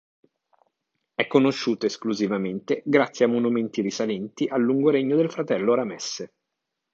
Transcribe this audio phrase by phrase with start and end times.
[1.13, 6.33] È conosciuta esclusivamente grazie a monumenti risalenti al lungo regno del fratello Ramesse.